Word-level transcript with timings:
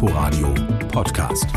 Inforadio 0.00 0.54
Podcast. 0.92 1.48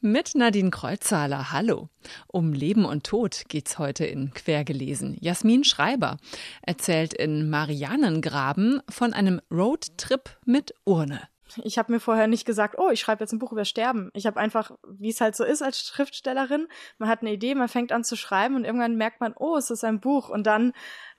Mit 0.00 0.34
Nadine 0.34 0.70
Kreuzzahler, 0.70 1.52
hallo. 1.52 1.90
Um 2.26 2.54
Leben 2.54 2.86
und 2.86 3.04
Tod 3.04 3.42
geht's 3.48 3.78
heute 3.78 4.06
in 4.06 4.32
Quergelesen. 4.32 5.18
Jasmin 5.20 5.64
Schreiber 5.64 6.16
erzählt 6.62 7.12
in 7.12 7.50
Marianengraben 7.50 8.80
von 8.88 9.12
einem 9.12 9.42
Roadtrip 9.50 10.38
mit 10.46 10.74
Urne. 10.86 11.28
Ich 11.62 11.76
habe 11.76 11.92
mir 11.92 12.00
vorher 12.00 12.26
nicht 12.26 12.46
gesagt, 12.46 12.78
oh, 12.78 12.88
ich 12.88 13.00
schreibe 13.00 13.24
jetzt 13.24 13.32
ein 13.34 13.38
Buch 13.38 13.52
über 13.52 13.66
Sterben. 13.66 14.08
Ich 14.14 14.24
habe 14.24 14.40
einfach, 14.40 14.70
wie 14.88 15.10
es 15.10 15.20
halt 15.20 15.36
so 15.36 15.44
ist 15.44 15.60
als 15.60 15.80
Schriftstellerin, 15.80 16.66
man 16.96 17.10
hat 17.10 17.20
eine 17.20 17.34
Idee, 17.34 17.54
man 17.54 17.68
fängt 17.68 17.92
an 17.92 18.04
zu 18.04 18.16
schreiben 18.16 18.54
und 18.54 18.64
irgendwann 18.64 18.96
merkt 18.96 19.20
man, 19.20 19.34
oh, 19.36 19.58
es 19.58 19.68
ist 19.68 19.84
ein 19.84 20.00
Buch. 20.00 20.30
Und 20.30 20.46
dann 20.46 20.72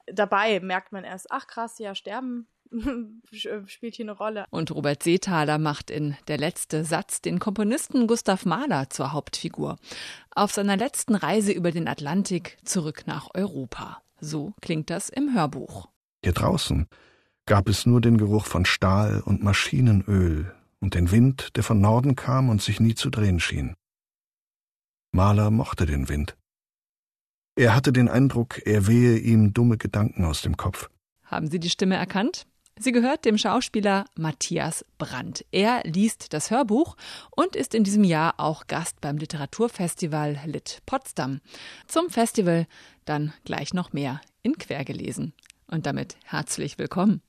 dabei 0.07 0.59
merkt 0.59 0.91
man 0.91 1.03
erst, 1.03 1.27
ach 1.29 1.45
krass, 1.45 1.77
ja, 1.77 1.93
Sterben 1.93 2.47
spielt 3.67 3.95
hier 3.95 4.05
eine 4.05 4.11
Rolle. 4.11 4.45
Und 4.49 4.71
Robert 4.71 5.03
Seethaler 5.03 5.57
macht 5.57 5.89
in 5.89 6.15
Der 6.27 6.37
letzte 6.37 6.83
Satz 6.83 7.21
den 7.21 7.39
Komponisten 7.39 8.07
Gustav 8.07 8.45
Mahler 8.45 8.89
zur 8.89 9.13
Hauptfigur. 9.13 9.77
Auf 10.31 10.51
seiner 10.51 10.77
letzten 10.77 11.15
Reise 11.15 11.51
über 11.51 11.71
den 11.71 11.87
Atlantik 11.87 12.57
zurück 12.63 13.03
nach 13.05 13.29
Europa. 13.33 14.01
So 14.19 14.53
klingt 14.61 14.89
das 14.89 15.09
im 15.09 15.33
Hörbuch. 15.33 15.87
Hier 16.23 16.33
draußen 16.33 16.87
gab 17.45 17.69
es 17.69 17.85
nur 17.85 18.01
den 18.01 18.17
Geruch 18.17 18.45
von 18.45 18.65
Stahl 18.65 19.21
und 19.21 19.43
Maschinenöl 19.43 20.53
und 20.79 20.95
den 20.95 21.11
Wind, 21.11 21.55
der 21.55 21.63
von 21.63 21.79
Norden 21.79 22.15
kam 22.15 22.49
und 22.49 22.61
sich 22.61 22.79
nie 22.79 22.95
zu 22.95 23.09
drehen 23.09 23.39
schien. 23.39 23.75
Mahler 25.11 25.51
mochte 25.51 25.85
den 25.85 26.09
Wind. 26.09 26.35
Er 27.55 27.73
hatte 27.73 27.93
den 27.93 28.09
Eindruck, 28.09 28.61
er 28.65 28.87
wehe 28.87 29.17
ihm 29.17 29.53
dumme 29.53 29.77
Gedanken 29.77 30.25
aus 30.25 30.41
dem 30.41 30.57
Kopf. 30.57 30.89
Haben 31.23 31.49
Sie 31.49 31.59
die 31.59 31.69
Stimme 31.69 31.95
erkannt? 31.95 32.45
Sie 32.77 32.91
gehört 32.91 33.23
dem 33.23 33.37
Schauspieler 33.37 34.05
Matthias 34.15 34.85
Brandt. 34.97 35.45
Er 35.51 35.81
liest 35.85 36.33
das 36.33 36.51
Hörbuch 36.51 36.97
und 37.31 37.55
ist 37.55 37.73
in 37.73 37.85
diesem 37.85 38.03
Jahr 38.03 38.33
auch 38.37 38.67
Gast 38.67 38.99
beim 38.99 39.17
Literaturfestival 39.17 40.41
Lit 40.45 40.81
Potsdam. 40.85 41.39
Zum 41.87 42.09
Festival 42.09 42.67
dann 43.05 43.33
gleich 43.45 43.73
noch 43.73 43.93
mehr 43.93 44.19
in 44.43 44.57
Quergelesen. 44.57 45.33
Und 45.67 45.85
damit 45.85 46.17
herzlich 46.25 46.77
willkommen. 46.77 47.21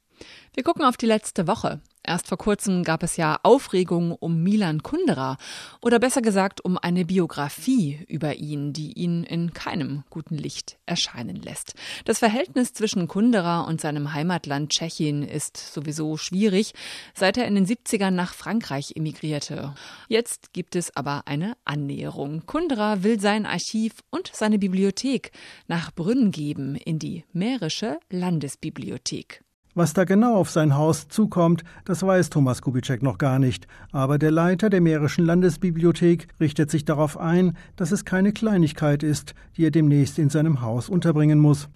Wir 0.55 0.63
gucken 0.63 0.85
auf 0.85 0.97
die 0.97 1.07
letzte 1.07 1.47
Woche. 1.47 1.81
Erst 2.07 2.29
vor 2.29 2.39
kurzem 2.39 2.85
gab 2.85 3.03
es 3.03 3.17
ja 3.17 3.41
Aufregung 3.43 4.13
um 4.13 4.41
Milan 4.41 4.85
Kundera 4.85 5.39
oder 5.83 5.99
besser 5.99 6.23
gesagt 6.23 6.65
um 6.65 6.79
eine 6.79 7.05
Biografie 7.05 8.05
über 8.07 8.37
ihn, 8.37 8.73
die 8.73 8.93
ihn 8.93 9.25
in 9.25 9.53
keinem 9.53 10.05
guten 10.09 10.37
Licht 10.37 10.79
erscheinen 10.87 11.35
lässt. 11.35 11.75
Das 12.05 12.21
Verhältnis 12.21 12.73
zwischen 12.73 13.09
Kundera 13.09 13.63
und 13.63 13.81
seinem 13.81 14.15
Heimatland 14.15 14.71
Tschechien 14.71 15.25
ist 15.25 15.57
sowieso 15.57 16.17
schwierig, 16.17 16.75
seit 17.13 17.39
er 17.39 17.49
in 17.49 17.57
den 17.57 17.67
70ern 17.67 18.13
nach 18.13 18.35
Frankreich 18.35 18.93
emigrierte. 18.95 19.75
Jetzt 20.09 20.53
gibt 20.53 20.77
es 20.77 20.95
aber 20.95 21.23
eine 21.27 21.57
Annäherung. 21.65 22.47
Kundera 22.47 23.03
will 23.03 23.19
sein 23.19 23.47
Archiv 23.47 23.95
und 24.11 24.31
seine 24.33 24.61
Bibliothek 24.61 25.33
nach 25.67 25.91
Brünn 25.91 26.31
geben 26.31 26.77
in 26.77 27.01
die 27.01 27.25
Mährische 27.33 27.99
Landesbibliothek. 28.11 29.43
Was 29.79 29.93
da 29.93 30.05
genau 30.05 30.37
auf 30.37 30.49
sein 30.49 30.75
Haus 30.75 31.07
zukommt, 31.09 31.63
das 31.85 32.03
weiß 32.03 32.31
Thomas 32.31 32.63
Kubitschek 32.63 33.03
noch 33.03 33.19
gar 33.19 33.39
nicht. 33.39 33.67
Aber 33.93 34.17
der 34.17 34.31
Leiter 34.31 34.71
der 34.71 34.81
Mährischen 34.81 35.27
Landesbibliothek 35.27 36.29
richtet 36.41 36.71
sich 36.71 36.87
darauf 36.87 37.21
ein, 37.21 37.59
dass 37.77 37.93
es 37.93 38.07
keine 38.07 38.33
Kleinigkeit 38.33 39.03
ist, 39.03 39.35
die 39.59 39.67
er 39.67 39.71
demnächst 39.71 40.19
in 40.19 40.31
seinem 40.31 40.63
Haus 40.63 40.89
unterbringen 40.89 41.39
muss. 41.39 41.69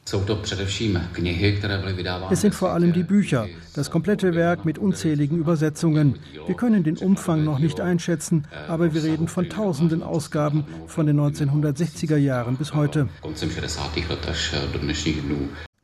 Es 2.31 2.41
sind 2.41 2.55
vor 2.55 2.71
allem 2.71 2.95
die 2.95 3.03
Bücher, 3.03 3.47
das 3.75 3.91
komplette 3.91 4.35
Werk 4.35 4.65
mit 4.65 4.79
unzähligen 4.79 5.37
Übersetzungen. 5.37 6.19
Wir 6.47 6.55
können 6.55 6.83
den 6.83 6.97
Umfang 6.97 7.45
noch 7.45 7.59
nicht 7.59 7.83
einschätzen, 7.83 8.47
aber 8.67 8.95
wir 8.95 9.05
reden 9.05 9.29
von 9.29 9.51
tausenden 9.51 10.03
Ausgaben 10.03 10.65
von 10.87 11.05
den 11.05 11.21
1960er 11.21 12.17
Jahren 12.17 12.57
bis 12.57 12.73
heute. 12.73 13.11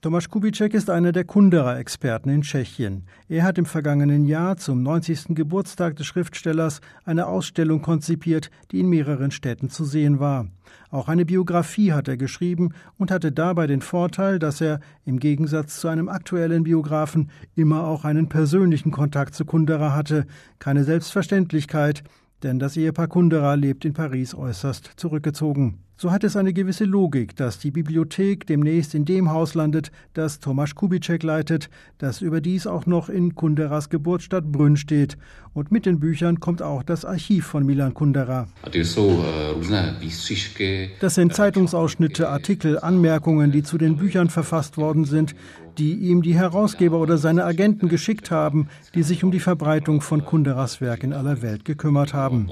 Tomasz 0.07 0.29
Kubitschek 0.29 0.73
ist 0.73 0.89
einer 0.89 1.11
der 1.11 1.25
Kundera-Experten 1.25 2.29
in 2.29 2.43
Tschechien. 2.43 3.03
Er 3.29 3.43
hat 3.43 3.59
im 3.59 3.67
vergangenen 3.67 4.25
Jahr 4.25 4.57
zum 4.57 4.85
90. 4.85 5.35
Geburtstag 5.35 5.97
des 5.97 6.07
Schriftstellers 6.07 6.81
eine 7.05 7.27
Ausstellung 7.27 7.83
konzipiert, 7.83 8.53
die 8.71 8.79
in 8.79 8.89
mehreren 8.89 9.33
Städten 9.33 9.69
zu 9.69 9.85
sehen 9.85 10.21
war. 10.21 10.47
Auch 10.91 11.09
eine 11.09 11.25
Biografie 11.25 11.93
hat 11.93 12.07
er 12.07 12.17
geschrieben 12.17 12.71
und 12.99 13.11
hatte 13.11 13.33
dabei 13.33 13.67
den 13.67 13.81
Vorteil, 13.81 14.39
dass 14.39 14.61
er 14.61 14.79
im 15.05 15.19
Gegensatz 15.19 15.81
zu 15.81 15.89
einem 15.89 16.09
aktuellen 16.09 16.63
Biografen 16.63 17.33
immer 17.57 17.83
auch 17.83 18.05
einen 18.05 18.29
persönlichen 18.29 18.93
Kontakt 18.93 19.35
zu 19.35 19.45
Kundera 19.45 19.93
hatte. 19.93 20.25
Keine 20.61 20.85
Selbstverständlichkeit, 20.85 22.05
denn 22.45 22.61
das 22.61 22.77
Ehepaar 22.77 23.09
Kundera 23.09 23.55
lebt 23.55 23.85
in 23.85 23.93
Paris 23.93 24.37
äußerst 24.37 24.89
zurückgezogen. 24.95 25.81
So 25.99 26.11
hat 26.11 26.25
es 26.25 26.37
eine 26.37 26.53
gewisse 26.53 26.85
Logik, 26.85 27.37
dass 27.37 27.59
die 27.59 27.71
Bibliothek 27.71 28.47
demnächst 28.47 28.95
in 28.95 29.07
dem 29.07 29.31
Haus 29.31 29.55
landet, 29.55 29.91
das 30.13 30.41
Tomasz 30.41 30.75
Kubitschek 30.75 31.23
leitet, 31.23 31.71
das 31.97 32.21
überdies 32.21 32.67
auch 32.67 32.85
noch 32.85 33.09
in 33.09 33.35
Kunderas 33.35 33.89
Geburtsstadt 33.89 34.53
Brünn 34.53 34.77
steht. 34.77 35.17
Und 35.55 35.73
mit 35.73 35.87
den 35.87 35.99
Büchern 35.99 36.39
kommt 36.39 36.61
auch 36.61 36.83
das 36.83 37.07
Archiv 37.07 37.47
von 37.47 37.65
Milan 37.65 37.95
Kundera. 37.95 38.47
Das 41.01 41.15
sind 41.15 41.35
Zeitungsausschnitte, 41.35 42.29
Artikel, 42.29 42.79
Anmerkungen, 42.79 43.53
die 43.53 43.63
zu 43.63 43.79
den 43.79 43.97
Büchern 43.97 44.29
verfasst 44.29 44.77
worden 44.77 45.07
sind, 45.07 45.35
die 45.79 45.95
ihm 45.95 46.23
die 46.23 46.35
Herausgeber 46.35 46.99
oder 46.99 47.19
seine 47.19 47.45
Agenten 47.45 47.89
geschickt 47.89 48.31
haben, 48.31 48.69
die 48.95 49.03
sich 49.03 49.25
um 49.25 49.31
die 49.31 49.41
Verbreitung 49.41 50.01
von 50.01 50.25
Kunderas 50.25 50.81
Werk 50.81 51.03
in 51.03 51.13
aller 51.13 51.43
Welt 51.43 51.65
gekümmert 51.65 52.15
haben. 52.15 52.49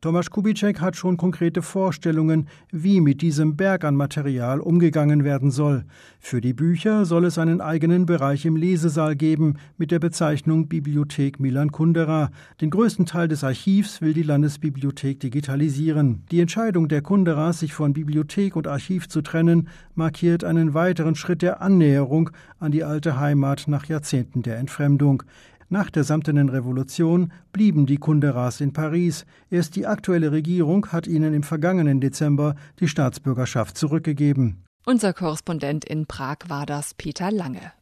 Tomasz 0.00 0.30
Kubitschek 0.30 0.80
hat 0.80 0.96
schon 0.96 1.16
konkrete 1.36 1.60
Vorstellungen, 1.60 2.48
wie 2.72 3.02
mit 3.02 3.20
diesem 3.20 3.56
Berg 3.56 3.84
an 3.84 3.94
Material 3.94 4.58
umgegangen 4.58 5.22
werden 5.22 5.50
soll. 5.50 5.84
Für 6.18 6.40
die 6.40 6.54
Bücher 6.54 7.04
soll 7.04 7.26
es 7.26 7.36
einen 7.36 7.60
eigenen 7.60 8.06
Bereich 8.06 8.46
im 8.46 8.56
Lesesaal 8.56 9.16
geben 9.16 9.56
mit 9.76 9.90
der 9.90 9.98
Bezeichnung 9.98 10.66
Bibliothek 10.66 11.38
Milan 11.38 11.72
Kundera. 11.72 12.30
Den 12.62 12.70
größten 12.70 13.04
Teil 13.04 13.28
des 13.28 13.44
Archivs 13.44 14.00
will 14.00 14.14
die 14.14 14.22
Landesbibliothek 14.22 15.20
digitalisieren. 15.20 16.22
Die 16.30 16.40
Entscheidung 16.40 16.88
der 16.88 17.02
Kunderas, 17.02 17.60
sich 17.60 17.74
von 17.74 17.92
Bibliothek 17.92 18.56
und 18.56 18.66
Archiv 18.66 19.06
zu 19.06 19.20
trennen, 19.20 19.68
markiert 19.94 20.42
einen 20.42 20.72
weiteren 20.72 21.16
Schritt 21.16 21.42
der 21.42 21.60
Annäherung 21.60 22.30
an 22.58 22.72
die 22.72 22.82
alte 22.82 23.20
Heimat 23.20 23.64
nach 23.68 23.84
Jahrzehnten 23.84 24.40
der 24.40 24.56
Entfremdung. 24.56 25.22
Nach 25.68 25.90
der 25.90 26.04
Samtenen 26.04 26.48
Revolution 26.48 27.32
blieben 27.52 27.86
die 27.86 27.96
Kunderas 27.96 28.60
in 28.60 28.72
Paris. 28.72 29.26
Erst 29.50 29.74
die 29.74 29.86
aktuelle 29.86 30.30
Regierung 30.30 30.92
hat 30.92 31.08
ihnen 31.08 31.34
im 31.34 31.42
vergangenen 31.42 32.00
Dezember 32.00 32.54
die 32.78 32.86
Staatsbürgerschaft 32.86 33.76
zurückgegeben. 33.76 34.62
Unser 34.84 35.12
Korrespondent 35.12 35.84
in 35.84 36.06
Prag 36.06 36.36
war 36.46 36.64
das 36.64 36.94
Peter 36.94 37.32
Lange. 37.32 37.72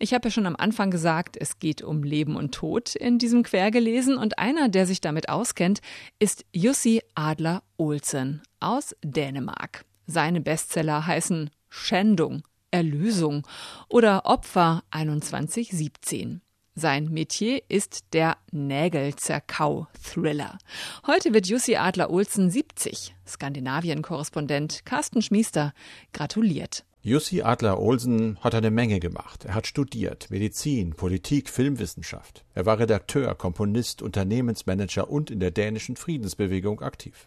Ich 0.00 0.12
habe 0.12 0.26
ja 0.26 0.32
schon 0.32 0.46
am 0.46 0.56
Anfang 0.56 0.90
gesagt, 0.90 1.36
es 1.40 1.60
geht 1.60 1.82
um 1.82 2.02
Leben 2.02 2.34
und 2.34 2.52
Tod 2.52 2.96
in 2.96 3.18
diesem 3.18 3.44
Quergelesen 3.44 4.18
und 4.18 4.40
einer, 4.40 4.68
der 4.68 4.84
sich 4.84 5.00
damit 5.00 5.28
auskennt, 5.28 5.80
ist 6.18 6.44
Jussi 6.52 7.02
Adler 7.14 7.62
Olsen 7.76 8.42
aus 8.58 8.96
Dänemark. 9.04 9.84
Seine 10.08 10.40
Bestseller 10.40 11.06
heißen 11.06 11.50
Schändung, 11.68 12.42
Erlösung 12.72 13.46
oder 13.88 14.26
Opfer 14.26 14.82
2117. 14.92 16.40
Sein 16.78 17.08
Metier 17.10 17.60
ist 17.68 18.04
der 18.12 18.36
Nägelzerkau-Thriller. 18.52 20.58
Heute 21.08 21.34
wird 21.34 21.48
Jussi 21.48 21.74
Adler-Olsen 21.74 22.50
70. 22.50 23.16
Skandinavien-Korrespondent 23.26 24.84
Carsten 24.84 25.20
Schmiester 25.20 25.74
gratuliert. 26.12 26.84
Jussi 27.02 27.42
Adler-Olsen 27.42 28.38
hat 28.42 28.54
eine 28.54 28.70
Menge 28.70 29.00
gemacht. 29.00 29.44
Er 29.44 29.56
hat 29.56 29.66
studiert 29.66 30.30
Medizin, 30.30 30.94
Politik, 30.94 31.50
Filmwissenschaft. 31.50 32.44
Er 32.54 32.64
war 32.64 32.78
Redakteur, 32.78 33.34
Komponist, 33.34 34.00
Unternehmensmanager 34.00 35.10
und 35.10 35.32
in 35.32 35.40
der 35.40 35.50
dänischen 35.50 35.96
Friedensbewegung 35.96 36.80
aktiv. 36.80 37.26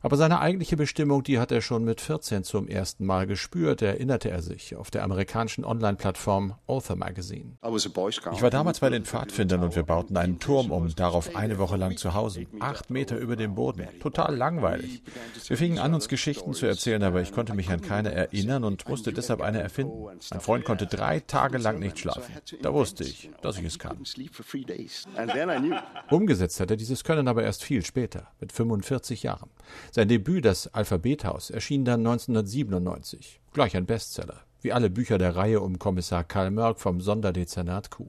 Aber 0.00 0.16
seine 0.16 0.40
eigentliche 0.40 0.76
Bestimmung, 0.76 1.22
die 1.22 1.38
hat 1.38 1.50
er 1.52 1.60
schon 1.60 1.84
mit 1.84 2.00
14 2.00 2.44
zum 2.44 2.68
ersten 2.68 3.04
Mal 3.04 3.26
gespürt, 3.26 3.82
erinnerte 3.82 4.30
er 4.30 4.42
sich 4.42 4.76
auf 4.76 4.90
der 4.90 5.02
amerikanischen 5.02 5.64
Online-Plattform 5.64 6.54
Author 6.66 6.96
Magazine. 6.96 7.58
Ich 7.62 8.42
war 8.42 8.50
damals 8.50 8.80
bei 8.80 8.90
den 8.90 9.04
Pfadfindern 9.04 9.62
und 9.62 9.76
wir 9.76 9.82
bauten 9.82 10.16
einen 10.16 10.38
Turm 10.38 10.70
um, 10.70 10.94
darauf 10.94 11.34
eine 11.34 11.58
Woche 11.58 11.76
lang 11.76 11.96
zu 11.96 12.14
Hause. 12.14 12.46
Acht 12.60 12.90
Meter 12.90 13.18
über 13.18 13.36
dem 13.36 13.54
Boden. 13.54 13.88
Total 14.00 14.34
langweilig. 14.34 15.02
Wir 15.46 15.56
fingen 15.56 15.78
an, 15.78 15.94
uns 15.94 16.08
Geschichten 16.08 16.54
zu 16.54 16.66
erzählen, 16.66 17.02
aber 17.02 17.20
ich 17.20 17.32
konnte 17.32 17.54
mich 17.54 17.70
an 17.70 17.80
keine 17.80 18.12
erinnern 18.12 18.64
und 18.64 18.88
musste 18.88 19.12
deshalb 19.12 19.40
eine 19.40 19.60
erfinden. 19.60 20.04
Mein 20.30 20.40
Freund 20.40 20.64
konnte 20.64 20.86
drei 20.86 21.20
Tage 21.20 21.58
lang 21.58 21.78
nicht 21.78 21.98
schlafen. 21.98 22.34
Da 22.62 22.72
wusste 22.72 23.04
ich, 23.04 23.30
dass 23.42 23.58
ich 23.58 23.64
es 23.64 23.78
kann. 23.78 23.98
Umgesetzt 26.10 26.60
hat 26.60 26.70
er 26.70 26.76
dieses 26.76 27.04
Können 27.04 27.28
aber 27.28 27.42
erst 27.42 27.64
viel 27.64 27.84
später, 27.84 28.28
mit 28.40 28.52
45 28.52 29.22
Jahren. 29.22 29.50
Sein 29.90 30.08
Debüt, 30.08 30.44
das 30.44 30.72
Alphabethaus, 30.74 31.50
erschien 31.50 31.84
dann 31.84 32.00
1997. 32.00 33.40
Gleich 33.52 33.76
ein 33.76 33.86
Bestseller. 33.86 34.42
wie 34.60 34.72
alle 34.72 34.90
Bücher 34.90 35.18
der 35.18 35.36
Reihe 35.36 35.60
um 35.60 35.78
Kommissar 35.78 36.24
Karl 36.24 36.50
Mörk 36.50 36.80
vom 36.80 37.00
Sonderdezernat 37.00 37.90
Q. 37.90 38.08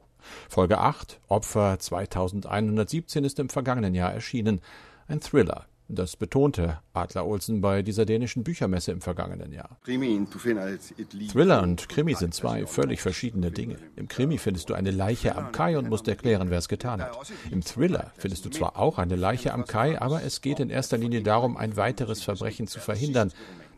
Folge 0.50 0.80
8, 0.80 1.20
Opfer 1.28 1.78
2117, 1.78 3.24
ist 3.24 3.40
im 3.40 3.50
vergangenen 3.50 3.94
Jahr 3.94 4.12
erschienen. 4.12 4.60
Ein 5.08 5.22
Thriller, 5.22 5.68
das 5.96 6.16
betonte 6.16 6.80
Adler 6.94 7.26
Olsen 7.26 7.62
bei 7.62 7.82
dieser 7.82 8.06
dänischen 8.06 8.44
Büchermesse 8.44 8.92
im 8.92 9.02
vergangenen 9.02 9.52
Jahr. 9.52 9.78
Thriller 9.84 11.64
und 11.64 11.90
Krimi 11.90 12.14
sind 12.14 12.34
zwei 12.36 12.66
völlig 12.68 13.02
verschiedene 13.02 13.52
Dinge. 13.52 13.78
Im 13.96 14.08
Krimi 14.08 14.38
findest 14.38 14.70
du 14.70 14.76
eine 14.76 14.92
Leiche 14.92 15.36
am 15.36 15.52
Kai 15.52 15.78
und 15.78 15.90
musst 15.90 16.08
erklären, 16.08 16.52
wer 16.52 16.60
es 16.60 16.70
getan 16.70 17.02
hat. 17.02 17.18
Im 17.50 17.64
Thriller 17.64 18.12
findest 18.18 18.46
du 18.46 18.50
zwar 18.50 18.78
auch 18.78 19.00
eine 19.00 19.16
Leiche 19.16 19.54
am 19.54 19.66
Kai, 19.66 20.00
aber 20.00 20.24
es 20.24 20.42
geht 20.42 20.60
in 20.60 20.70
erster 20.70 20.98
Linie 20.98 21.24
darum, 21.24 21.58
ein 21.58 21.76
weiteres 21.76 22.22
Verbrechen 22.22 22.68
zu 22.68 22.80
verhindern, 22.80 23.32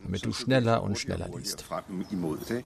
damit 0.04 0.26
du 0.26 0.34
schneller 0.34 0.84
und 0.84 1.00
schneller 1.00 1.30
liest. 1.36 1.66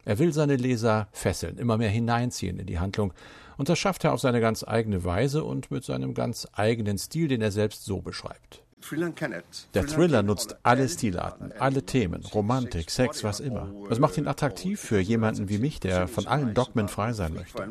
Er 0.06 0.20
will 0.20 0.34
seine 0.34 0.56
Leser 0.56 1.08
fesseln, 1.12 1.58
immer 1.58 1.78
mehr 1.78 1.90
hineinziehen 1.90 2.60
in 2.60 2.66
die 2.66 2.80
Handlung, 2.80 3.14
und 3.58 3.70
das 3.70 3.80
schafft 3.80 4.04
er 4.04 4.14
auf 4.14 4.20
seine 4.20 4.42
ganz 4.42 4.66
eigene 4.68 5.04
Weise 5.06 5.44
und 5.44 5.72
mit 5.72 5.86
seinem 5.86 6.14
ganz 6.14 6.48
eigenen 6.54 6.98
Stil, 6.98 7.28
den 7.28 7.42
er 7.42 7.52
selbst 7.52 7.86
so 7.86 8.02
beschreibt. 8.02 8.65
Der 9.74 9.88
Thriller 9.88 10.22
nutzt 10.24 10.58
alle 10.64 10.88
Stilarten, 10.88 11.52
alle 11.60 11.84
Themen, 11.84 12.24
Romantik, 12.26 12.92
Sex, 12.92 13.24
was 13.24 13.40
immer. 13.40 13.72
Das 13.90 14.00
macht 14.00 14.18
ihn 14.18 14.28
attraktiv 14.28 14.80
für 14.80 15.00
jemanden 15.00 15.50
wie 15.50 15.58
mich, 15.58 15.80
der 15.80 16.08
von 16.08 16.28
allen 16.28 16.54
Dogmen 16.54 16.88
frei 16.88 17.14
sein 17.14 17.34
möchte. 17.34 17.68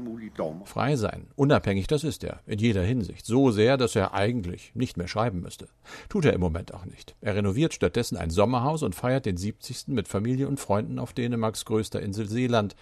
Frei 0.64 0.96
sein, 0.96 1.26
unabhängig, 1.36 1.86
das 1.86 2.04
ist 2.04 2.24
er, 2.24 2.40
in 2.46 2.58
jeder 2.58 2.82
Hinsicht. 2.82 3.26
So 3.26 3.50
sehr, 3.50 3.76
dass 3.76 3.94
er 3.94 4.14
eigentlich 4.14 4.72
nicht 4.74 4.96
mehr 4.96 5.08
schreiben 5.08 5.40
müsste. 5.40 5.68
Tut 6.08 6.24
er 6.24 6.32
im 6.32 6.40
Moment 6.40 6.74
auch 6.74 6.84
nicht. 6.84 7.14
Er 7.20 7.36
renoviert 7.36 7.74
stattdessen 7.74 8.16
ein 8.16 8.30
Sommerhaus 8.30 8.82
und 8.82 8.94
feiert 8.94 9.26
den 9.26 9.36
70. 9.36 9.88
mit 9.88 10.08
Familie 10.08 10.48
und 10.48 10.58
Freunden 10.58 10.98
auf 10.98 11.12
Dänemarks 11.12 11.64
größter 11.64 12.02
Insel 12.02 12.28
Seeland. 12.28 12.74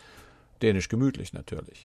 Dänisch 0.62 0.88
gemütlich 0.88 1.32
natürlich. 1.32 1.87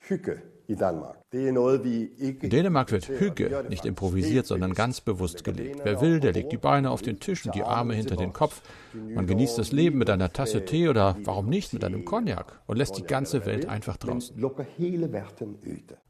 In 0.67 2.50
Dänemark 2.50 2.91
wird 2.91 3.09
Hüge 3.09 3.65
nicht 3.69 3.85
improvisiert, 3.85 4.47
sondern 4.47 4.73
ganz 4.73 5.00
bewusst 5.00 5.44
gelebt. 5.44 5.81
Wer 5.85 6.00
will, 6.00 6.21
der 6.21 6.32
legt 6.32 6.53
die 6.53 6.56
Beine 6.56 6.91
auf 6.91 7.03
den 7.03 7.21
Tisch 7.21 7.44
und 7.44 7.55
die 7.55 7.62
Arme 7.62 7.94
hinter 7.94 8.17
den 8.17 8.32
Kopf. 8.32 8.62
Man 8.93 9.26
genießt 9.26 9.59
das 9.59 9.73
Leben 9.73 9.99
mit 9.99 10.11
einer 10.11 10.32
Tasse 10.32 10.65
Tee 10.65 10.88
oder 10.88 11.17
warum 11.25 11.49
nicht 11.49 11.73
mit 11.73 11.85
einem 11.85 12.05
Cognac 12.05 12.61
und 12.67 12.79
lässt 12.79 12.97
die 12.97 13.03
ganze 13.03 13.47
Welt 13.47 13.67
einfach 13.67 13.97
draußen. 13.97 14.43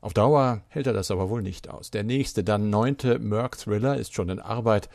Auf 0.01 0.15
Dauer 0.15 0.63
hält 0.69 0.87
er 0.87 0.93
das 0.93 1.11
aber 1.11 1.31
wohl 1.31 1.43
nicht 1.43 1.69
aus. 1.69 1.91
Der 1.91 2.05
nächste, 2.05 2.45
dann 2.45 2.71
neunte 2.71 3.19
Merck-Thriller 3.19 3.97
ist 3.97 4.15
schon 4.15 4.29
in 4.29 4.39
Arbeit 4.39 4.89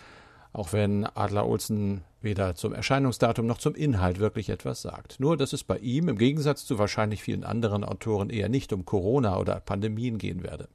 auch 0.54 0.74
wenn 0.74 1.06
Adler 1.06 1.46
Olsen 1.48 2.04
weder 2.22 2.56
zum 2.56 2.74
Erscheinungsdatum 2.74 3.46
noch 3.46 3.60
zum 3.60 3.76
Inhalt 3.76 4.20
wirklich 4.20 4.50
etwas 4.50 4.82
sagt. 4.82 5.20
Nur, 5.20 5.38
dass 5.38 5.54
es 5.54 5.64
bei 5.64 5.78
ihm 5.78 6.10
im 6.10 6.18
Gegensatz 6.18 6.66
zu 6.66 6.78
wahrscheinlich 6.78 7.24
vielen 7.24 7.44
anderen 7.44 7.84
Autoren 7.84 8.30
eher 8.30 8.50
nicht 8.50 8.74
um 8.74 8.86
Corona 8.86 9.38
oder 9.38 9.60
Pandemien 9.60 10.18
gehen 10.18 10.44
werde. 10.44 10.68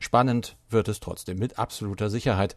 Spannend 0.00 0.56
wird 0.70 0.88
es 0.88 1.00
trotzdem 1.00 1.38
mit 1.38 1.58
absoluter 1.58 2.08
Sicherheit, 2.08 2.56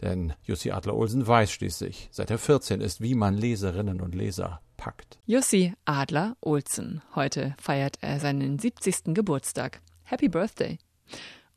denn 0.00 0.34
Jussi 0.42 0.72
Adler 0.72 0.96
Olsen 0.96 1.26
weiß 1.26 1.50
schließlich, 1.50 2.08
seit 2.10 2.30
er 2.30 2.38
14 2.38 2.80
ist, 2.80 3.00
wie 3.00 3.14
man 3.14 3.34
Leserinnen 3.34 4.00
und 4.00 4.14
Leser 4.14 4.60
packt. 4.76 5.18
Jussi 5.26 5.74
Adler 5.84 6.36
Olsen. 6.40 7.02
Heute 7.14 7.54
feiert 7.60 7.98
er 8.00 8.20
seinen 8.20 8.58
70. 8.58 9.14
Geburtstag. 9.14 9.80
Happy 10.02 10.28
Birthday. 10.28 10.78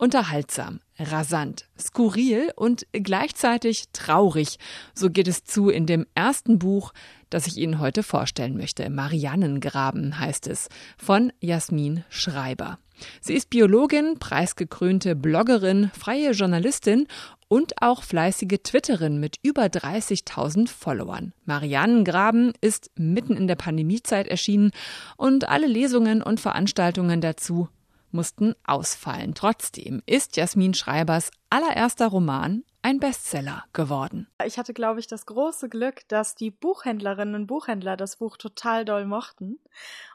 Unterhaltsam, 0.02 0.80
rasant, 0.98 1.68
skurril 1.78 2.54
und 2.56 2.88
gleichzeitig 2.94 3.90
traurig. 3.92 4.58
So 4.94 5.10
geht 5.10 5.28
es 5.28 5.44
zu 5.44 5.68
in 5.68 5.86
dem 5.88 6.08
ersten 6.16 6.58
Buch, 6.58 6.94
das 7.30 7.48
ich 7.48 7.58
Ihnen 7.58 7.80
heute 7.80 8.02
vorstellen 8.02 8.56
möchte. 8.56 8.90
Mariannengraben 8.90 10.18
heißt 10.18 10.48
es, 10.48 10.70
von 10.98 11.34
Jasmin 11.42 12.06
Schreiber. 12.08 12.80
Sie 13.20 13.34
ist 13.34 13.50
Biologin, 13.50 14.20
preisgekrönte 14.20 15.18
Bloggerin, 15.18 15.92
freie 15.94 16.32
Journalistin 16.32 17.06
und 17.50 17.82
auch 17.82 18.04
fleißige 18.04 18.60
Twitterin 18.64 19.20
mit 19.20 19.36
über 19.44 19.66
30.000 19.66 20.70
Followern. 20.70 21.34
Mariannengraben 21.44 22.54
ist 22.62 22.90
mitten 22.96 23.36
in 23.36 23.48
der 23.48 23.56
Pandemiezeit 23.56 24.30
erschienen 24.30 24.72
und 25.18 25.50
alle 25.50 25.68
Lesungen 25.68 26.24
und 26.24 26.40
Veranstaltungen 26.40 27.20
dazu 27.20 27.68
mussten 28.14 28.56
ausfallen. 28.66 29.34
Trotzdem 29.36 30.02
ist 30.06 30.38
Jasmin 30.38 30.74
Schreibers 30.74 31.32
allererster 31.50 32.08
Roman 32.08 32.64
ein 32.82 33.00
Bestseller 33.00 33.66
geworden. 33.74 34.28
Ich 34.46 34.58
hatte, 34.58 34.74
glaube 34.74 35.00
ich, 35.00 35.08
das 35.08 35.26
große 35.26 35.70
Glück, 35.70 36.08
dass 36.08 36.36
die 36.36 36.52
Buchhändlerinnen 36.52 37.36
und 37.36 37.48
Buchhändler 37.48 37.98
das 37.98 38.18
Buch 38.18 38.38
total 38.38 38.86
doll 38.86 39.06
mochten 39.06 39.60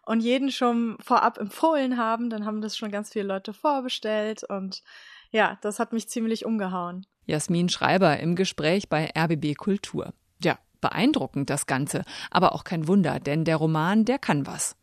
und 0.06 0.20
jeden 0.20 0.50
schon 0.50 0.96
vorab 1.00 1.38
empfohlen 1.38 1.98
haben. 1.98 2.30
Dann 2.30 2.46
haben 2.46 2.60
das 2.60 2.76
schon 2.76 2.90
ganz 2.90 3.12
viele 3.12 3.26
Leute 3.26 3.52
vorbestellt 3.52 4.44
und 4.44 4.82
ja, 5.30 5.58
das 5.62 5.78
hat 5.78 5.92
mich 5.92 6.08
ziemlich 6.08 6.46
umgehauen. 6.46 7.06
Jasmin 7.26 7.68
Schreiber 7.68 8.18
im 8.18 8.36
Gespräch 8.36 8.88
bei 8.88 9.10
RBB 9.16 9.56
Kultur. 9.56 10.12
Ja, 10.42 10.58
beeindruckend 10.80 11.50
das 11.50 11.66
Ganze, 11.66 12.04
aber 12.30 12.54
auch 12.54 12.64
kein 12.64 12.86
Wunder, 12.88 13.18
denn 13.20 13.44
der 13.44 13.56
Roman, 13.56 14.04
der 14.04 14.18
kann 14.18 14.46
was. 14.46 14.76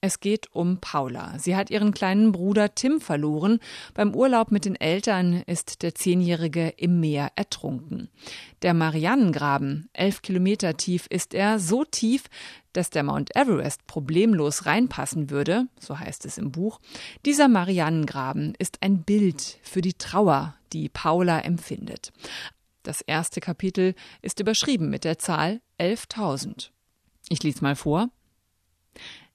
Es 0.00 0.20
geht 0.20 0.54
um 0.54 0.82
Paula. 0.82 1.38
Sie 1.38 1.56
hat 1.56 1.70
ihren 1.70 1.94
kleinen 1.94 2.30
Bruder 2.30 2.74
Tim 2.74 3.00
verloren. 3.00 3.58
Beim 3.94 4.14
Urlaub 4.14 4.50
mit 4.50 4.66
den 4.66 4.76
Eltern 4.76 5.42
ist 5.46 5.82
der 5.82 5.94
Zehnjährige 5.94 6.74
im 6.76 7.00
Meer 7.00 7.32
ertrunken. 7.36 8.10
Der 8.60 8.74
Marianengraben, 8.74 9.88
elf 9.94 10.20
Kilometer 10.20 10.76
tief, 10.76 11.06
ist 11.08 11.32
er 11.32 11.58
so 11.58 11.84
tief, 11.84 12.24
dass 12.74 12.90
der 12.90 13.02
Mount 13.02 13.34
Everest 13.34 13.86
problemlos 13.86 14.66
reinpassen 14.66 15.30
würde, 15.30 15.68
so 15.80 15.98
heißt 15.98 16.26
es 16.26 16.36
im 16.36 16.52
Buch. 16.52 16.80
Dieser 17.24 17.48
Marianengraben 17.48 18.54
ist 18.58 18.82
ein 18.82 19.04
Bild 19.04 19.58
für 19.62 19.80
die 19.80 19.94
Trauer, 19.94 20.54
die 20.74 20.90
Paula 20.90 21.40
empfindet. 21.40 22.12
Das 22.82 23.00
erste 23.00 23.40
Kapitel 23.40 23.94
ist 24.20 24.38
überschrieben 24.38 24.90
mit 24.90 25.04
der 25.04 25.18
Zahl 25.18 25.62
11.000. 25.80 26.68
Ich 27.30 27.42
lese 27.42 27.62
mal 27.62 27.74
vor. 27.74 28.10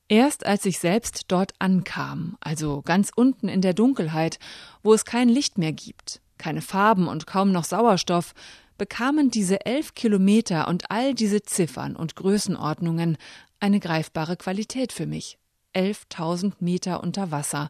Erst 0.10 0.44
als 0.44 0.66
ich 0.66 0.80
selbst 0.80 1.26
dort 1.28 1.54
ankam, 1.60 2.36
also 2.42 2.82
ganz 2.82 3.12
unten 3.16 3.48
in 3.48 3.62
der 3.62 3.76
Dunkelheit, 3.76 4.40
wo 4.82 4.94
es 4.94 5.06
kein 5.06 5.30
Licht 5.30 5.60
mehr 5.60 5.72
gibt, 5.72 6.20
keine 6.40 6.64
Farben 6.64 7.08
und 7.08 7.28
kaum 7.28 7.52
noch 7.52 7.64
Sauerstoff, 7.64 8.34
bekamen 8.80 9.30
diese 9.30 9.68
elf 9.68 9.94
Kilometer 9.94 10.68
und 10.68 10.90
all 10.90 11.14
diese 11.14 11.44
Ziffern 11.44 11.96
und 11.96 12.16
Größenordnungen 12.16 13.18
eine 13.60 13.80
greifbare 13.80 14.36
Qualität 14.36 14.94
für 14.94 15.06
mich. 15.06 15.38
Elftausend 15.74 16.60
Meter 16.60 17.04
unter 17.04 17.30
Wasser 17.30 17.70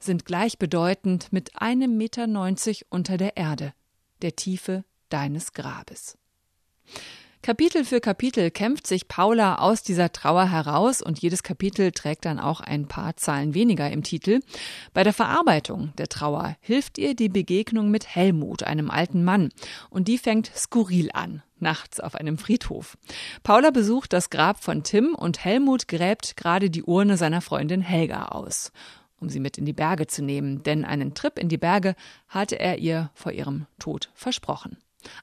sind 0.00 0.24
gleichbedeutend 0.24 1.32
mit 1.32 1.60
einem 1.60 1.96
Meter 1.96 2.26
neunzig 2.26 2.86
unter 2.90 3.16
der 3.16 3.36
Erde, 3.36 3.72
der 4.22 4.34
Tiefe 4.34 4.84
deines 5.08 5.52
Grabes. 5.52 6.18
Kapitel 7.42 7.84
für 7.84 8.00
Kapitel 8.00 8.50
kämpft 8.50 8.86
sich 8.86 9.06
Paula 9.06 9.56
aus 9.56 9.82
dieser 9.82 10.10
Trauer 10.10 10.50
heraus 10.50 11.00
und 11.00 11.20
jedes 11.20 11.42
Kapitel 11.42 11.92
trägt 11.92 12.24
dann 12.24 12.40
auch 12.40 12.60
ein 12.60 12.88
paar 12.88 13.16
Zahlen 13.16 13.54
weniger 13.54 13.90
im 13.90 14.02
Titel. 14.02 14.40
Bei 14.92 15.04
der 15.04 15.12
Verarbeitung 15.12 15.92
der 15.96 16.08
Trauer 16.08 16.56
hilft 16.60 16.98
ihr 16.98 17.14
die 17.14 17.28
Begegnung 17.28 17.90
mit 17.90 18.14
Helmut, 18.14 18.64
einem 18.64 18.90
alten 18.90 19.22
Mann, 19.22 19.50
und 19.90 20.08
die 20.08 20.18
fängt 20.18 20.50
skurril 20.56 21.10
an 21.12 21.42
nachts 21.58 22.00
auf 22.00 22.14
einem 22.14 22.38
Friedhof. 22.38 22.98
Paula 23.42 23.70
besucht 23.70 24.12
das 24.12 24.30
Grab 24.30 24.62
von 24.62 24.82
Tim 24.82 25.14
und 25.14 25.44
Helmut 25.44 25.88
gräbt 25.88 26.36
gerade 26.36 26.70
die 26.70 26.82
Urne 26.82 27.16
seiner 27.16 27.40
Freundin 27.40 27.80
Helga 27.80 28.26
aus, 28.26 28.72
um 29.18 29.28
sie 29.28 29.40
mit 29.40 29.58
in 29.58 29.64
die 29.64 29.72
Berge 29.72 30.06
zu 30.06 30.22
nehmen, 30.22 30.62
denn 30.62 30.84
einen 30.84 31.14
Trip 31.14 31.38
in 31.38 31.48
die 31.48 31.58
Berge 31.58 31.94
hatte 32.28 32.58
er 32.58 32.78
ihr 32.78 33.10
vor 33.14 33.32
ihrem 33.32 33.66
Tod 33.78 34.10
versprochen. 34.14 34.78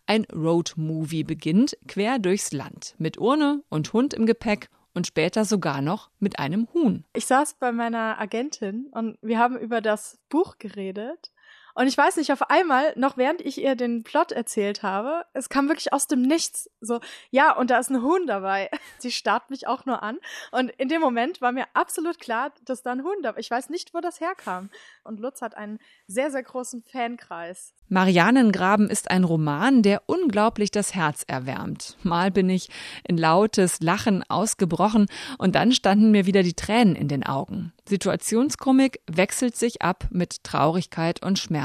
Ein 0.06 0.26
Roadmovie 0.34 1.24
beginnt 1.24 1.78
quer 1.88 2.20
durchs 2.20 2.52
Land 2.52 2.96
mit 2.98 3.18
Urne 3.18 3.64
und 3.70 3.94
Hund 3.94 4.14
im 4.14 4.26
Gepäck 4.26 4.70
und 4.94 5.08
später 5.08 5.46
sogar 5.46 5.82
noch 5.82 6.10
mit 6.20 6.40
einem 6.40 6.68
Huhn. 6.74 7.04
Ich 7.14 7.26
saß 7.26 7.56
bei 7.56 7.72
meiner 7.72 8.20
Agentin 8.20 8.88
und 8.92 9.18
wir 9.22 9.40
haben 9.40 9.58
über 9.58 9.82
das 9.82 10.20
Buch 10.30 10.58
geredet 10.60 11.33
und 11.76 11.88
ich 11.88 11.98
weiß 11.98 12.18
nicht, 12.18 12.32
auf 12.32 12.50
einmal, 12.50 12.94
noch 12.96 13.18
während 13.18 13.42
ich 13.42 13.60
ihr 13.60 13.76
den 13.76 14.04
Plot 14.04 14.32
erzählt 14.32 14.84
habe, 14.84 15.26
es 15.34 15.50
kam 15.50 15.68
wirklich 15.68 15.92
aus 15.92 16.06
dem 16.06 16.22
Nichts. 16.22 16.70
So, 16.82 17.00
ja, 17.32 17.56
und 17.56 17.72
da 17.72 17.80
ist 17.80 17.90
ein 17.90 18.04
Huhn 18.04 18.28
dabei. 18.28 18.70
Sie 19.00 19.12
starrt 19.12 19.50
mich 19.50 19.68
auch 19.68 19.86
nur 19.86 20.04
an. 20.04 20.20
Und 20.52 20.70
in 20.72 20.88
dem 20.88 21.02
Moment 21.02 21.42
war 21.42 21.52
mir 21.52 21.66
absolut 21.74 22.20
klar, 22.20 22.52
dass 22.66 22.84
da 22.84 22.92
ein 22.92 23.04
Huhn 23.04 23.22
dabei 23.24 23.40
Ich 23.40 23.50
weiß 23.50 23.70
nicht, 23.70 23.94
wo 23.94 24.02
das 24.02 24.20
herkam. 24.20 24.70
Und 25.04 25.20
Lutz 25.20 25.42
hat 25.42 25.58
einen 25.58 25.80
sehr, 26.08 26.30
sehr 26.30 26.44
großen 26.44 26.84
Fankreis. 26.84 27.74
Marianengraben 27.90 28.90
ist 28.90 29.10
ein 29.12 29.24
Roman, 29.24 29.82
der 29.82 30.04
unglaublich 30.06 30.72
das 30.72 30.94
Herz 30.94 31.24
erwärmt. 31.28 31.98
Mal 32.04 32.32
bin 32.32 32.50
ich 32.50 32.70
in 33.08 33.18
lautes 33.18 33.82
Lachen 33.82 34.24
ausgebrochen 34.30 35.08
und 35.38 35.56
dann 35.56 35.72
standen 35.72 36.12
mir 36.12 36.26
wieder 36.26 36.44
die 36.44 36.54
Tränen 36.54 36.96
in 36.96 37.08
den 37.08 37.24
Augen. 37.24 37.74
Situationskomik 37.88 39.02
wechselt 39.08 39.58
sich 39.58 39.82
ab 39.82 40.08
mit 40.10 40.44
Traurigkeit 40.44 41.22
und 41.22 41.38
Schmerz. 41.38 41.63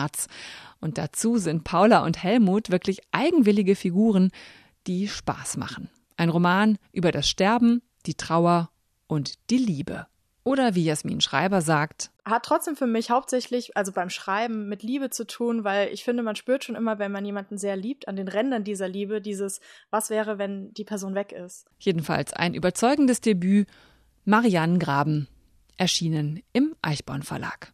Und 0.80 0.98
dazu 0.98 1.38
sind 1.38 1.64
Paula 1.64 2.04
und 2.04 2.22
Helmut 2.22 2.70
wirklich 2.70 3.00
eigenwillige 3.10 3.76
Figuren, 3.76 4.30
die 4.86 5.08
Spaß 5.08 5.56
machen. 5.56 5.90
Ein 6.16 6.30
Roman 6.30 6.78
über 6.92 7.12
das 7.12 7.28
Sterben, 7.28 7.82
die 8.06 8.14
Trauer 8.14 8.70
und 9.06 9.34
die 9.50 9.58
Liebe. 9.58 10.06
Oder 10.44 10.74
wie 10.74 10.84
Jasmin 10.84 11.20
Schreiber 11.20 11.60
sagt, 11.60 12.10
hat 12.24 12.44
trotzdem 12.44 12.76
für 12.76 12.86
mich 12.86 13.10
hauptsächlich, 13.10 13.76
also 13.76 13.92
beim 13.92 14.10
Schreiben, 14.10 14.68
mit 14.68 14.82
Liebe 14.82 15.10
zu 15.10 15.26
tun, 15.26 15.64
weil 15.64 15.88
ich 15.92 16.04
finde, 16.04 16.22
man 16.22 16.36
spürt 16.36 16.64
schon 16.64 16.74
immer, 16.74 16.98
wenn 16.98 17.12
man 17.12 17.24
jemanden 17.24 17.58
sehr 17.58 17.76
liebt, 17.76 18.08
an 18.08 18.16
den 18.16 18.28
Rändern 18.28 18.64
dieser 18.64 18.88
Liebe, 18.88 19.20
dieses, 19.20 19.60
was 19.90 20.10
wäre, 20.10 20.38
wenn 20.38 20.72
die 20.74 20.84
Person 20.84 21.14
weg 21.14 21.32
ist. 21.32 21.66
Jedenfalls 21.78 22.32
ein 22.32 22.54
überzeugendes 22.54 23.20
Debüt, 23.20 23.68
Marianne 24.24 24.78
Graben, 24.78 25.28
erschienen 25.76 26.42
im 26.52 26.74
Eichborn 26.82 27.22
Verlag. 27.22 27.72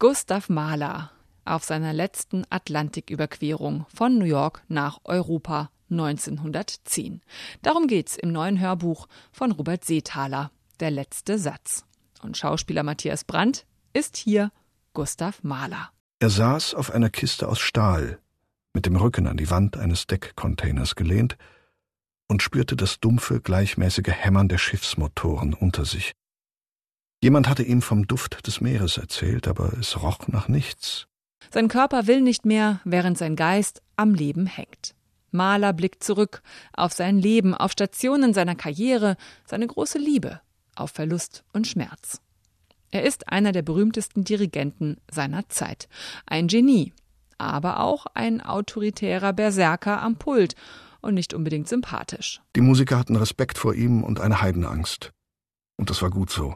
Gustav 0.00 0.48
Mahler 0.48 1.10
auf 1.44 1.62
seiner 1.62 1.92
letzten 1.92 2.46
Atlantiküberquerung 2.48 3.84
von 3.94 4.16
New 4.16 4.24
York 4.24 4.62
nach 4.66 4.98
Europa 5.04 5.70
1910. 5.90 7.20
Darum 7.60 7.86
geht's 7.86 8.16
im 8.16 8.32
neuen 8.32 8.58
Hörbuch 8.58 9.08
von 9.30 9.52
Robert 9.52 9.84
Seethaler, 9.84 10.52
Der 10.80 10.90
letzte 10.90 11.38
Satz. 11.38 11.84
Und 12.22 12.38
Schauspieler 12.38 12.82
Matthias 12.82 13.24
Brandt 13.24 13.66
ist 13.92 14.16
hier 14.16 14.52
Gustav 14.94 15.42
Mahler. 15.42 15.90
Er 16.18 16.30
saß 16.30 16.72
auf 16.72 16.90
einer 16.90 17.10
Kiste 17.10 17.46
aus 17.46 17.60
Stahl, 17.60 18.20
mit 18.72 18.86
dem 18.86 18.96
Rücken 18.96 19.26
an 19.26 19.36
die 19.36 19.50
Wand 19.50 19.76
eines 19.76 20.06
Deckcontainers 20.06 20.94
gelehnt 20.94 21.36
und 22.26 22.42
spürte 22.42 22.74
das 22.74 23.00
dumpfe, 23.00 23.42
gleichmäßige 23.42 24.08
Hämmern 24.08 24.48
der 24.48 24.56
Schiffsmotoren 24.56 25.52
unter 25.52 25.84
sich. 25.84 26.14
Jemand 27.22 27.48
hatte 27.48 27.62
ihm 27.62 27.82
vom 27.82 28.06
Duft 28.06 28.46
des 28.46 28.62
Meeres 28.62 28.96
erzählt, 28.96 29.46
aber 29.46 29.74
es 29.78 30.02
roch 30.02 30.28
nach 30.28 30.48
nichts. 30.48 31.06
Sein 31.50 31.68
Körper 31.68 32.06
will 32.06 32.22
nicht 32.22 32.46
mehr, 32.46 32.80
während 32.84 33.18
sein 33.18 33.36
Geist 33.36 33.82
am 33.96 34.14
Leben 34.14 34.46
hängt. 34.46 34.94
Mahler 35.30 35.74
blickt 35.74 36.02
zurück 36.02 36.42
auf 36.72 36.92
sein 36.92 37.18
Leben, 37.18 37.54
auf 37.54 37.72
Stationen 37.72 38.32
seiner 38.32 38.54
Karriere, 38.54 39.16
seine 39.44 39.66
große 39.66 39.98
Liebe, 39.98 40.40
auf 40.74 40.92
Verlust 40.92 41.44
und 41.52 41.66
Schmerz. 41.66 42.22
Er 42.90 43.04
ist 43.04 43.28
einer 43.28 43.52
der 43.52 43.62
berühmtesten 43.62 44.24
Dirigenten 44.24 44.96
seiner 45.10 45.48
Zeit, 45.48 45.88
ein 46.26 46.48
Genie, 46.48 46.94
aber 47.36 47.80
auch 47.80 48.06
ein 48.14 48.40
autoritärer 48.40 49.34
Berserker 49.34 50.02
am 50.02 50.16
Pult 50.16 50.54
und 51.02 51.14
nicht 51.14 51.34
unbedingt 51.34 51.68
sympathisch. 51.68 52.40
Die 52.56 52.62
Musiker 52.62 52.98
hatten 52.98 53.16
Respekt 53.16 53.58
vor 53.58 53.74
ihm 53.74 54.02
und 54.02 54.20
eine 54.20 54.40
Heidenangst. 54.40 55.12
Und 55.76 55.90
das 55.90 56.02
war 56.02 56.10
gut 56.10 56.30
so 56.30 56.54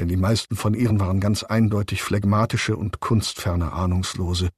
denn 0.00 0.08
die 0.08 0.16
meisten 0.16 0.56
von 0.56 0.72
ihnen 0.72 0.98
waren 0.98 1.20
ganz 1.20 1.42
eindeutig 1.42 2.02
phlegmatische 2.02 2.74
und 2.74 3.00
kunstferne 3.00 3.74
Ahnungslose, 3.74 4.48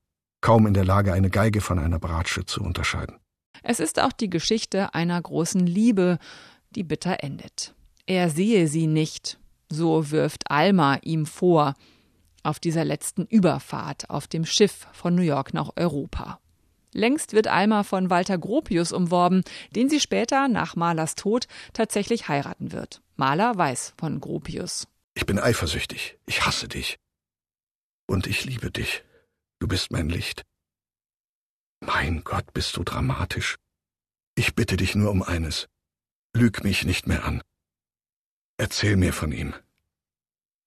kaum 0.41 0.69
in 0.69 0.75
der 0.75 0.85
Lage, 0.85 1.13
eine 1.13 1.31
Geige 1.31 1.61
von 1.61 1.81
einer 1.81 1.99
Bratsche 1.99 2.47
zu 2.47 2.63
unterscheiden. 2.63 3.17
Es 3.65 3.81
ist 3.81 4.01
auch 4.01 4.13
die 4.13 4.31
Geschichte 4.31 4.95
einer 4.95 5.21
großen 5.21 5.67
Liebe, 5.67 6.19
die 6.71 6.85
bitter 6.85 7.25
endet. 7.25 7.75
Er 8.07 8.31
sehe 8.31 8.69
sie 8.69 8.87
nicht, 8.87 9.41
so 9.69 10.13
wirft 10.13 10.49
Alma 10.49 10.99
ihm 11.03 11.27
vor, 11.27 11.75
auf 12.45 12.61
dieser 12.61 12.85
letzten 12.85 13.27
Überfahrt 13.27 14.11
auf 14.11 14.29
dem 14.29 14.45
Schiff 14.45 14.87
von 14.93 15.17
New 15.17 15.23
York 15.23 15.55
nach 15.55 15.71
Europa. 15.75 16.39
Längst 16.93 17.33
wird 17.33 17.49
Alma 17.49 17.83
von 17.83 18.11
Walter 18.11 18.39
Gropius 18.39 18.93
umworben, 18.93 19.43
den 19.75 19.89
sie 19.89 19.99
später 19.99 20.47
nach 20.47 20.77
Malers 20.77 21.17
Tod 21.17 21.47
tatsächlich 21.73 22.29
heiraten 22.29 22.71
wird. 22.71 23.03
Maler 23.17 23.57
weiß 23.57 23.95
von 23.97 24.21
Gropius. 24.21 24.87
Ich 25.15 25.27
bin 25.27 25.39
eifersüchtig. 25.39 26.19
Ich 26.27 26.45
hasse 26.45 26.69
dich. 26.69 26.99
Und 28.07 28.27
ich 28.27 28.45
liebe 28.45 28.71
dich. 28.71 29.05
Du 29.59 29.69
bist 29.69 29.91
mein 29.93 30.09
Licht. 30.09 30.43
Mein 31.81 32.25
Gott, 32.25 32.53
bist 32.53 32.77
du 32.77 32.85
dramatisch. 32.85 33.57
Ich 34.35 34.55
bitte 34.55 34.77
dich 34.77 34.95
nur 34.95 35.11
um 35.11 35.23
eines. 35.23 35.69
Lüg 36.35 36.65
mich 36.65 36.85
nicht 36.85 37.07
mehr 37.07 37.25
an. 37.25 37.43
Erzähl 38.57 38.97
mir 38.97 39.13
von 39.13 39.33
ihm. 39.33 39.55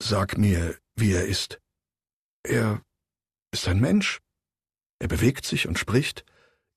Sag 0.01 0.37
mir, 0.37 0.77
wie 0.95 1.13
er 1.13 1.25
ist. 1.25 1.59
Er 2.43 2.81
ist 3.51 3.67
ein 3.67 3.79
Mensch. 3.79 4.19
Er 4.99 5.07
bewegt 5.07 5.45
sich 5.45 5.67
und 5.67 5.79
spricht. 5.79 6.25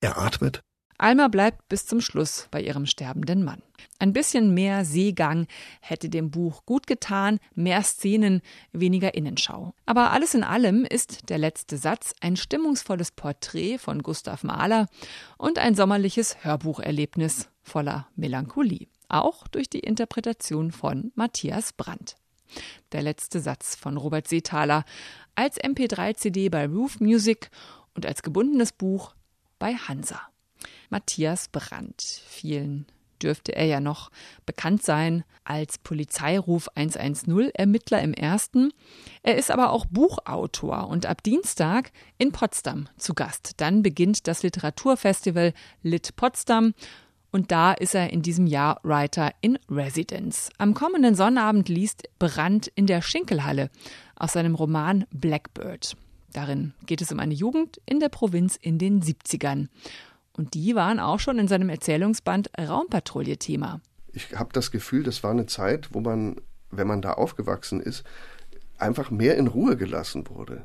Er 0.01 0.17
atmet. 0.17 0.63
Alma 0.99 1.29
bleibt 1.29 1.69
bis 1.69 1.85
zum 1.85 2.01
Schluss 2.01 2.47
bei 2.51 2.61
ihrem 2.61 2.85
sterbenden 2.85 3.43
Mann. 3.43 3.63
Ein 3.99 4.11
bisschen 4.11 4.53
mehr 4.53 4.83
Seegang 4.83 5.47
hätte 5.79 6.09
dem 6.09 6.29
Buch 6.29 6.65
gut 6.65 6.87
getan, 6.87 7.39
mehr 7.55 7.81
Szenen, 7.83 8.41
weniger 8.73 9.13
Innenschau. 9.13 9.73
Aber 9.85 10.11
alles 10.11 10.33
in 10.33 10.43
allem 10.43 10.83
ist 10.83 11.29
der 11.29 11.37
letzte 11.37 11.77
Satz 11.77 12.13
ein 12.19 12.35
stimmungsvolles 12.35 13.11
Porträt 13.11 13.77
von 13.77 14.03
Gustav 14.03 14.43
Mahler 14.43 14.87
und 15.37 15.57
ein 15.57 15.73
sommerliches 15.73 16.43
Hörbucherlebnis 16.43 17.49
voller 17.61 18.07
Melancholie, 18.15 18.87
auch 19.07 19.47
durch 19.47 19.69
die 19.69 19.79
Interpretation 19.79 20.71
von 20.71 21.13
Matthias 21.15 21.71
Brandt. 21.71 22.15
Der 22.91 23.03
letzte 23.03 23.39
Satz 23.39 23.75
von 23.75 23.95
Robert 23.95 24.27
Seethaler 24.27 24.83
als 25.35 25.61
MP3-CD 25.61 26.49
bei 26.49 26.65
Roof 26.67 26.99
Music 26.99 27.51
und 27.95 28.05
als 28.05 28.21
gebundenes 28.21 28.73
Buch 28.73 29.13
bei 29.59 29.75
Hansa. 29.75 30.28
Matthias 30.89 31.47
Brandt. 31.47 32.01
Vielen 32.27 32.85
dürfte 33.21 33.55
er 33.55 33.65
ja 33.65 33.79
noch 33.79 34.11
bekannt 34.45 34.83
sein 34.83 35.23
als 35.43 35.77
Polizeiruf 35.77 36.69
110 36.75 37.51
Ermittler 37.53 38.01
im 38.01 38.13
ersten. 38.13 38.71
Er 39.23 39.37
ist 39.37 39.51
aber 39.51 39.71
auch 39.71 39.85
Buchautor 39.85 40.87
und 40.87 41.05
ab 41.05 41.23
Dienstag 41.23 41.91
in 42.17 42.31
Potsdam 42.31 42.87
zu 42.97 43.13
Gast. 43.13 43.53
Dann 43.57 43.83
beginnt 43.83 44.27
das 44.27 44.43
Literaturfestival 44.43 45.53
Lit 45.83 46.15
Potsdam 46.15 46.73
und 47.31 47.51
da 47.51 47.73
ist 47.73 47.93
er 47.93 48.11
in 48.11 48.21
diesem 48.21 48.47
Jahr 48.47 48.79
Writer 48.83 49.33
in 49.41 49.59
Residence. 49.69 50.49
Am 50.57 50.73
kommenden 50.73 51.15
Sonnabend 51.15 51.69
liest 51.69 52.09
Brandt 52.17 52.71
in 52.73 52.87
der 52.87 53.01
Schinkelhalle 53.01 53.69
aus 54.15 54.33
seinem 54.33 54.55
Roman 54.55 55.05
Blackbird. 55.11 55.95
Darin 56.33 56.73
geht 56.85 57.01
es 57.01 57.11
um 57.11 57.19
eine 57.19 57.33
Jugend 57.33 57.81
in 57.85 57.99
der 57.99 58.09
Provinz 58.09 58.55
in 58.55 58.77
den 58.77 59.01
70ern. 59.01 59.67
Und 60.39 60.53
die 60.53 60.73
waren 60.73 61.01
auch 61.01 61.19
schon 61.19 61.37
in 61.37 61.49
seinem 61.49 61.67
Erzählungsband 61.67 62.49
Raumpatrouille 62.57 63.35
Thema. 63.35 63.81
Ich 64.13 64.39
habe 64.39 64.53
das 64.53 64.71
Gefühl, 64.71 65.03
das 65.03 65.21
war 65.21 65.31
eine 65.31 65.47
Zeit, 65.47 65.89
wo 65.91 65.99
man, 65.99 66.37
wenn 66.71 66.87
man 66.87 67.01
da 67.01 67.11
aufgewachsen 67.11 67.81
ist, 67.81 68.05
einfach 68.77 69.11
mehr 69.11 69.35
in 69.35 69.47
Ruhe 69.47 69.75
gelassen 69.75 70.29
wurde 70.29 70.63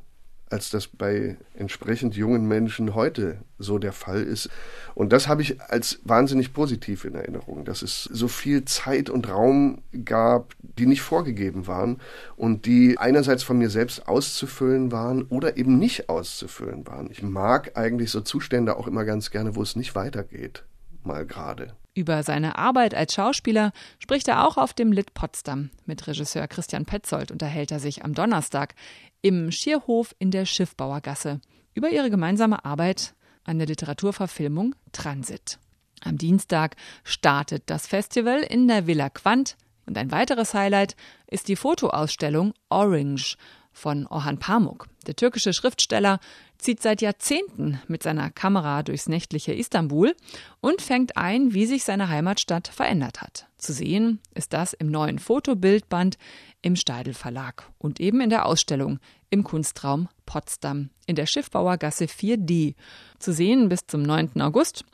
als 0.54 0.70
das 0.70 0.87
bei 0.87 1.37
entsprechend 1.56 2.14
jungen 2.14 2.46
Menschen 2.46 2.94
heute 2.94 3.38
so 3.58 3.78
der 3.78 3.92
Fall 3.92 4.23
ist. 4.23 4.49
Und 4.94 5.12
das 5.12 5.26
habe 5.26 5.42
ich 5.42 5.61
als 5.61 5.99
wahnsinnig 6.04 6.52
positiv 6.52 7.04
in 7.04 7.16
Erinnerung, 7.16 7.64
dass 7.64 7.82
es 7.82 8.04
so 8.04 8.28
viel 8.28 8.64
Zeit 8.64 9.11
und 9.11 9.28
Raum 9.28 9.82
gab, 10.04 10.54
die 10.61 10.87
nicht 10.87 11.02
vorgegeben 11.02 11.66
waren 11.66 12.00
und 12.37 12.66
die 12.66 12.99
einerseits 12.99 13.42
von 13.42 13.58
mir 13.58 13.68
selbst 13.68 14.06
auszufüllen 14.06 14.92
waren 14.92 15.23
oder 15.23 15.56
eben 15.56 15.76
nicht 15.76 16.08
auszufüllen 16.08 16.87
waren. 16.87 17.11
Ich 17.11 17.20
mag 17.20 17.76
eigentlich 17.76 18.12
so 18.12 18.20
Zustände 18.20 18.76
auch 18.76 18.87
immer 18.87 19.04
ganz 19.04 19.32
gerne, 19.32 19.56
wo 19.56 19.62
es 19.62 19.75
nicht 19.75 19.96
weitergeht, 19.96 20.62
mal 21.02 21.26
gerade. 21.26 21.75
Über 21.94 22.24
seine 22.24 22.58
Arbeit 22.58 22.92
als 22.92 23.14
Schauspieler 23.14 23.72
spricht 24.00 24.26
er 24.26 24.46
auch 24.46 24.56
auf 24.56 24.72
dem 24.72 24.90
Lit 24.90 25.14
Potsdam. 25.14 25.70
Mit 25.86 26.06
Regisseur 26.08 26.48
Christian 26.48 26.86
Petzold 26.86 27.30
unterhält 27.30 27.70
er 27.70 27.78
sich 27.78 28.04
am 28.04 28.14
Donnerstag 28.14 28.74
im 29.22 29.52
Schierhof 29.52 30.14
in 30.18 30.32
der 30.32 30.44
Schiffbauergasse 30.44 31.40
über 31.72 31.90
ihre 31.90 32.10
gemeinsame 32.10 32.64
Arbeit 32.64 33.14
an 33.44 33.58
der 33.58 33.68
Literaturverfilmung 33.68 34.74
Transit. 34.90 35.58
Am 36.02 36.18
Dienstag 36.18 36.76
startet 37.04 37.64
das 37.66 37.86
Festival 37.86 38.40
in 38.40 38.66
der 38.66 38.88
Villa 38.88 39.08
Quant 39.08 39.56
und 39.86 39.96
ein 39.96 40.10
weiteres 40.10 40.52
Highlight 40.52 40.96
ist 41.28 41.46
die 41.46 41.56
Fotoausstellung 41.56 42.54
Orange 42.70 43.36
von 43.75 44.07
Orhan 44.07 44.38
Pamuk. 44.38 44.88
Der 45.07 45.16
türkische 45.16 45.52
Schriftsteller 45.52 46.21
zieht 46.57 46.81
seit 46.81 47.02
Jahrzehnten 47.02 47.81
mit 47.88 48.02
seiner 48.02 48.31
Kamera 48.31 48.83
durchs 48.83 49.09
nächtliche 49.09 49.52
Istanbul 49.52 50.14
und 50.61 50.81
fängt 50.81 51.19
ein, 51.19 51.52
wie 51.52 51.66
sich 51.66 51.85
seine 51.85 52.09
Heimatstadt 52.09 52.69
verändert 52.69 53.21
hat. 53.21 53.49
Zu 53.59 53.75
sehen 53.75 54.21
ist 54.35 54.54
das 54.54 54.73
im 54.73 54.90
neuen 54.90 55.19
Fotobildband 55.19 56.16
im 56.62 56.76
Steidel 56.76 57.12
Verlag 57.12 57.71
und 57.76 58.00
eben 58.00 58.21
in 58.23 58.31
der 58.31 58.47
Ausstellung 58.47 58.99
im 59.28 59.45
Kunstraum 59.45 60.09
Potsdam 60.25 60.90
in 61.07 61.16
der 61.16 61.26
Schiffbauergasse 61.26 62.04
4D. 62.07 62.75
Zu 63.19 63.33
sehen 63.33 63.69
bis 63.69 63.87
zum 63.87 64.02
9. 64.02 64.40
August 64.40 64.85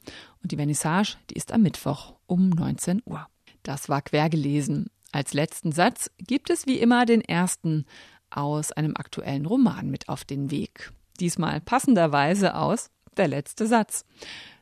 und 0.42 0.50
die 0.50 0.56
Vernissage, 0.56 1.16
die 1.28 1.34
ist 1.34 1.52
am 1.52 1.62
Mittwoch 1.62 2.14
um 2.26 2.48
19 2.48 3.02
Uhr. 3.04 3.26
Das 3.62 3.88
war 3.88 4.02
quergelesen. 4.02 4.90
Als 5.12 5.34
letzten 5.34 5.72
Satz 5.72 6.10
gibt 6.18 6.50
es 6.50 6.66
wie 6.66 6.78
immer 6.78 7.04
den 7.04 7.20
ersten 7.20 7.84
aus 8.30 8.72
einem 8.72 8.96
aktuellen 8.96 9.46
Roman 9.46 9.90
mit 9.90 10.08
auf 10.08 10.24
den 10.24 10.50
Weg. 10.50 10.92
Diesmal 11.18 11.60
passenderweise 11.60 12.54
aus 12.54 12.90
Der 13.16 13.28
letzte 13.28 13.66
Satz. 13.66 14.04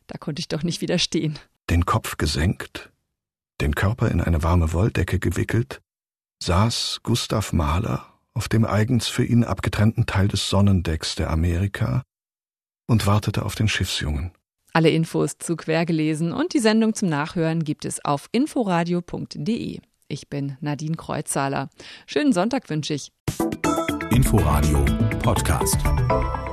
Da 0.07 0.19
konnte 0.19 0.41
ich 0.41 0.49
doch 0.49 0.63
nicht 0.63 0.81
widerstehen. 0.81 1.39
Den 1.71 1.85
Kopf 1.85 2.17
gesenkt, 2.17 2.91
den 3.61 3.75
Körper 3.75 4.11
in 4.11 4.21
eine 4.21 4.43
warme 4.43 4.73
Wolldecke 4.73 5.19
gewickelt, 5.19 5.81
saß 6.43 7.01
Gustav 7.03 7.53
Mahler 7.53 8.07
auf 8.39 8.49
dem 8.49 8.65
eigens 8.65 9.09
für 9.09 9.25
ihn 9.25 9.43
abgetrennten 9.43 10.07
Teil 10.07 10.29
des 10.29 10.49
Sonnendecks 10.49 11.17
der 11.17 11.31
Amerika 11.31 12.05
und 12.87 13.05
wartete 13.07 13.45
auf 13.45 13.57
den 13.57 13.67
Schiffsjungen. 13.67 14.31
Alle 14.73 14.91
Infos 14.91 15.39
zu 15.39 15.57
Quergelesen 15.57 16.33
und 16.33 16.55
die 16.55 16.61
Sendung 16.61 16.95
zum 16.95 17.09
Nachhören 17.09 17.65
gibt 17.65 17.85
es 17.85 18.05
auf 18.05 18.29
inforadio.de. 18.31 19.81
Ich 20.07 20.29
bin 20.29 20.57
Nadine 20.61 20.97
Kreuzzahler. 20.97 21.69
Schönen 22.07 22.33
Sonntag 22.33 22.71
wünsche 22.71 22.95
ich. 22.95 23.11
Inforadio 24.19 24.85
Podcast. 25.23 26.48